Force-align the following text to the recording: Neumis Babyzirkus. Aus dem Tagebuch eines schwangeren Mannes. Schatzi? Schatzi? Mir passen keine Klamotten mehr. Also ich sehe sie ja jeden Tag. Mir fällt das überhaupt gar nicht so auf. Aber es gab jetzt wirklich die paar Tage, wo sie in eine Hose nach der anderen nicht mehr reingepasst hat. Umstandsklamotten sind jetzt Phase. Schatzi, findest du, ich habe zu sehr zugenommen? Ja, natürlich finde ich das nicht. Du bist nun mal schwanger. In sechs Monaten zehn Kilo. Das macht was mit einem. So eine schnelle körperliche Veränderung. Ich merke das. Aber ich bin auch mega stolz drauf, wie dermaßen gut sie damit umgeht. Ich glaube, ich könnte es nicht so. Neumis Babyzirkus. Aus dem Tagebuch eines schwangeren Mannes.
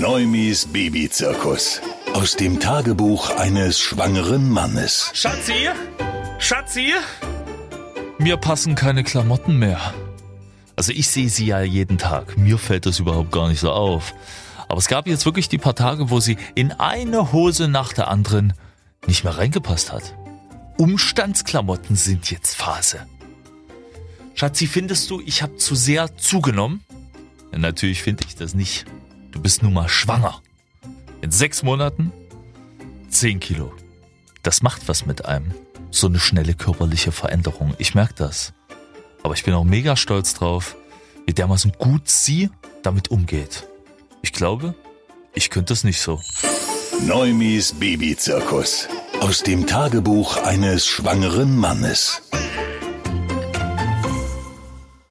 Neumis 0.00 0.66
Babyzirkus. 0.66 1.80
Aus 2.12 2.36
dem 2.36 2.60
Tagebuch 2.60 3.30
eines 3.30 3.80
schwangeren 3.80 4.50
Mannes. 4.50 5.10
Schatzi? 5.14 5.70
Schatzi? 6.38 6.92
Mir 8.18 8.36
passen 8.36 8.74
keine 8.74 9.04
Klamotten 9.04 9.58
mehr. 9.58 9.94
Also 10.76 10.92
ich 10.92 11.08
sehe 11.08 11.30
sie 11.30 11.46
ja 11.46 11.62
jeden 11.62 11.96
Tag. 11.96 12.36
Mir 12.36 12.58
fällt 12.58 12.84
das 12.84 12.98
überhaupt 12.98 13.32
gar 13.32 13.48
nicht 13.48 13.60
so 13.60 13.72
auf. 13.72 14.14
Aber 14.68 14.78
es 14.78 14.88
gab 14.88 15.06
jetzt 15.06 15.24
wirklich 15.24 15.48
die 15.48 15.56
paar 15.56 15.74
Tage, 15.74 16.10
wo 16.10 16.20
sie 16.20 16.36
in 16.54 16.72
eine 16.72 17.32
Hose 17.32 17.66
nach 17.66 17.94
der 17.94 18.08
anderen 18.08 18.52
nicht 19.06 19.24
mehr 19.24 19.38
reingepasst 19.38 19.92
hat. 19.92 20.14
Umstandsklamotten 20.76 21.96
sind 21.96 22.30
jetzt 22.30 22.54
Phase. 22.54 23.06
Schatzi, 24.34 24.66
findest 24.66 25.08
du, 25.10 25.22
ich 25.24 25.40
habe 25.40 25.56
zu 25.56 25.74
sehr 25.74 26.18
zugenommen? 26.18 26.84
Ja, 27.52 27.58
natürlich 27.58 28.02
finde 28.02 28.24
ich 28.28 28.36
das 28.36 28.52
nicht. 28.52 28.84
Du 29.36 29.42
bist 29.42 29.62
nun 29.62 29.74
mal 29.74 29.86
schwanger. 29.86 30.40
In 31.20 31.30
sechs 31.30 31.62
Monaten 31.62 32.10
zehn 33.10 33.38
Kilo. 33.38 33.70
Das 34.42 34.62
macht 34.62 34.88
was 34.88 35.04
mit 35.04 35.26
einem. 35.26 35.52
So 35.90 36.06
eine 36.06 36.18
schnelle 36.18 36.54
körperliche 36.54 37.12
Veränderung. 37.12 37.74
Ich 37.76 37.94
merke 37.94 38.14
das. 38.14 38.54
Aber 39.22 39.34
ich 39.34 39.44
bin 39.44 39.52
auch 39.52 39.62
mega 39.62 39.94
stolz 39.94 40.32
drauf, 40.32 40.74
wie 41.26 41.34
dermaßen 41.34 41.72
gut 41.72 42.08
sie 42.08 42.48
damit 42.82 43.10
umgeht. 43.10 43.68
Ich 44.22 44.32
glaube, 44.32 44.74
ich 45.34 45.50
könnte 45.50 45.74
es 45.74 45.84
nicht 45.84 46.00
so. 46.00 46.18
Neumis 47.02 47.74
Babyzirkus. 47.74 48.88
Aus 49.20 49.42
dem 49.42 49.66
Tagebuch 49.66 50.38
eines 50.38 50.86
schwangeren 50.86 51.58
Mannes. 51.58 52.22